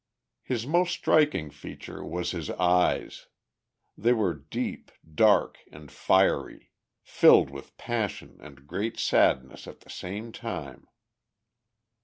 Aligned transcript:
His 0.41 0.65
most 0.65 0.93
striking 0.95 1.51
feature 1.51 2.03
was 2.03 2.31
his 2.31 2.49
eyes. 2.49 3.27
They 3.95 4.13
were 4.13 4.33
deep, 4.33 4.89
dark, 5.13 5.59
and 5.71 5.91
fiery, 5.91 6.71
filled 7.03 7.51
with 7.51 7.77
passion 7.77 8.37
and 8.39 8.65
great 8.65 8.97
sadness 8.97 9.67
at 9.67 9.81
the 9.81 9.91
same 9.91 10.31
time. 10.31 10.87